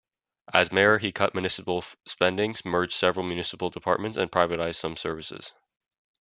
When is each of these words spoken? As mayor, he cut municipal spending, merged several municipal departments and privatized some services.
As 0.51 0.71
mayor, 0.71 0.97
he 0.97 1.11
cut 1.11 1.35
municipal 1.35 1.85
spending, 2.07 2.55
merged 2.65 2.93
several 2.93 3.23
municipal 3.23 3.69
departments 3.69 4.17
and 4.17 4.31
privatized 4.31 4.77
some 4.77 4.97
services. 4.97 5.53